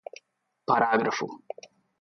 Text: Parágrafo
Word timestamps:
Parágrafo 0.65 1.27